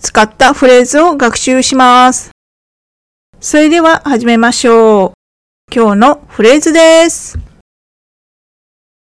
[0.00, 2.30] 使ったフレーズを学習します。
[3.38, 5.12] それでは始めましょう。
[5.74, 7.38] 今日のフレーズです。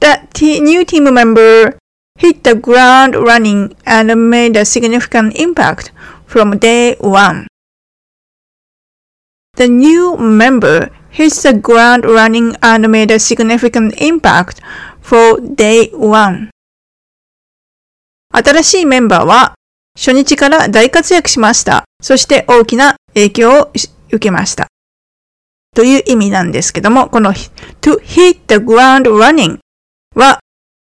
[0.00, 1.76] The new team member
[2.18, 5.92] hit the ground running and made a significant impact
[6.26, 7.46] from day one.
[9.56, 14.60] The new member hit the ground running and made a significant impact
[15.00, 16.50] for day one.
[18.32, 19.54] 新しいメンバーは
[20.00, 21.84] 初日から大活躍しました。
[22.00, 23.70] そして大きな影響を
[24.08, 24.68] 受けました。
[25.76, 29.58] という意味なんですけども、この to hit the ground running
[30.14, 30.40] は、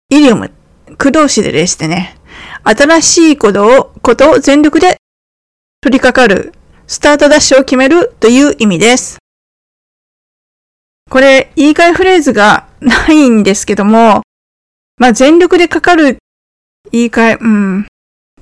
[0.10, 0.52] イディオム、
[0.98, 2.18] 駆動詞ででしてね、
[2.64, 4.98] 新しいことを、ことを全力で
[5.82, 6.52] 取り掛かる、
[6.88, 9.20] スタートダッシュを決めるという意味です。
[11.12, 14.24] これ、言い換えフレーズがないんですけども、
[14.98, 16.18] まあ、全力でかかる
[16.92, 17.88] 言い換え、うん。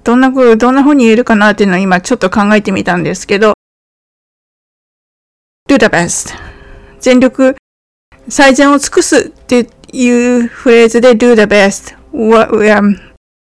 [0.04, 3.54] どんな風、どんな風に言えるかなっていうのを今ちょっと考えてみたんですけど、
[5.70, 6.36] do the best
[7.00, 7.56] 全力、
[8.28, 12.98] 最善を尽くすっていうフレーズで do the best what, um,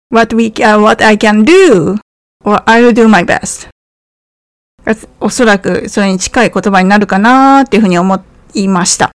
[0.09, 1.97] what, we, uh, what I can do
[2.43, 3.69] or I'll do my best
[5.19, 9.11] おそらくそれに近い言葉になるかなっていうふうに思いました。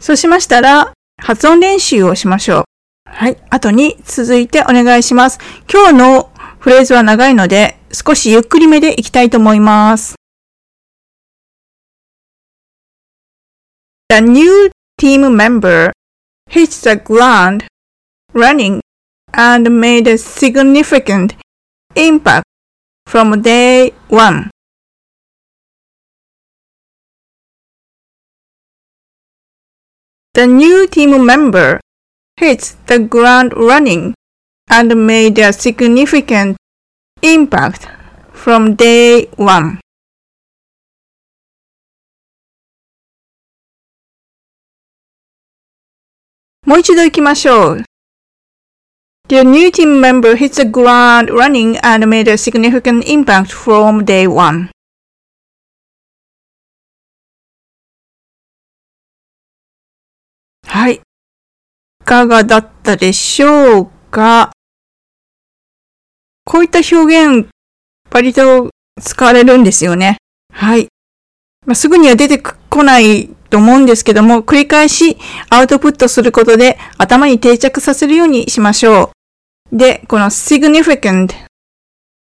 [0.00, 2.71] そうしましたら、発音練習をしましょう。
[3.14, 3.36] はい。
[3.50, 5.38] 後に続いてお願いします。
[5.70, 10.14] 今日のフレーズは長いので、少しゆっくりめでいきたいと思います。
[14.08, 15.92] The new team member
[16.50, 17.66] hit the ground
[18.32, 18.80] running
[19.32, 21.36] and made a significant
[21.94, 22.44] impact
[23.06, 24.48] from day one.
[30.34, 31.78] The new team member
[32.36, 34.14] hit the ground running
[34.68, 36.56] and made a significant
[37.22, 37.88] impact
[38.32, 39.78] from day one.
[49.28, 54.26] The new team member hit the ground running and made a significant impact from day
[54.26, 54.70] one.
[60.72, 61.11] はい。
[62.12, 64.52] かがだったでしょうか？
[66.44, 67.48] こういった表現、
[68.10, 68.68] 割と
[69.00, 70.18] 使われるんですよね。
[70.52, 70.88] はい。
[71.64, 75.16] まあ、すぐには出てこないと思うんですけども、繰り返し
[75.48, 79.12] アウトプットすることで頭に定着させるようにしましょ
[79.72, 79.78] う。
[79.78, 81.30] で、この significant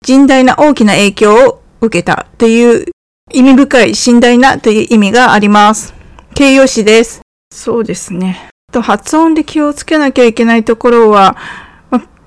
[0.07, 2.85] 甚大な大きな影響を受けたという
[3.33, 5.95] 意味深い甚大なという意味があります。
[6.35, 7.23] 形容詞です。
[7.53, 8.50] そうですね。
[8.71, 11.37] と発音で気をつけなきゃいけないところは、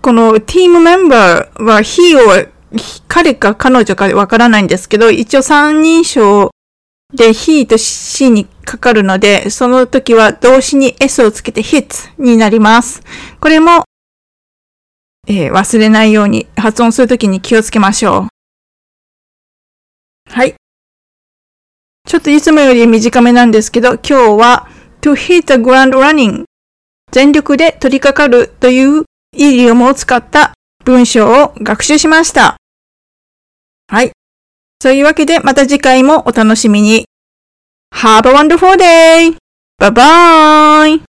[0.01, 2.47] このティームメンバーは he を
[3.07, 6.51] 彼か彼女かわからないんですけど、一応三人称
[7.13, 13.01] で he と she にかかるので、その時は動詞に s をつけて hits になります。
[13.39, 13.83] これも、
[15.27, 18.27] えー、忘れないように発音するときに気をつけましょう。
[20.29, 20.55] はい。
[22.05, 24.67] ちょっといつもより短めなんですけど、今日は
[25.03, 26.45] to hit the ground running
[27.11, 29.03] 全力で取り掛かるという
[29.35, 30.53] イディオムを使った
[30.83, 32.57] 文章を学習しました。
[33.87, 34.11] はい。
[34.81, 37.05] そういうわけでまた次回もお楽しみに。
[37.93, 39.37] Have a wonderful day!
[39.79, 41.12] Bye bye!